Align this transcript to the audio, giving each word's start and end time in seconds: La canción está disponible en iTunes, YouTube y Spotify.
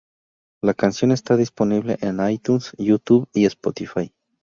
La 0.63 0.73
canción 0.73 1.11
está 1.11 1.37
disponible 1.37 1.99
en 2.01 2.27
iTunes, 2.27 2.71
YouTube 2.79 3.29
y 3.35 3.45
Spotify. 3.45 4.11